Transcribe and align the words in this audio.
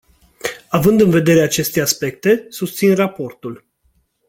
Având 0.69 1.01
în 1.01 1.09
vedere 1.09 1.41
aceste 1.41 1.81
aspecte, 1.81 2.45
susțin 2.49 2.95
raportul. 2.95 3.65